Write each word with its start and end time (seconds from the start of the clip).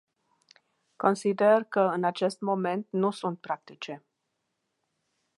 Consider 0.97 1.63
că 1.63 1.79
în 1.79 2.03
acest 2.03 2.39
moment 2.39 2.87
nu 2.91 3.11
sunt 3.11 3.39
practice. 3.41 4.05